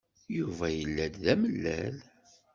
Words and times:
Yuba 0.37 0.67
yella-d 0.77 1.15
d 1.23 1.25
amalal. 1.33 1.97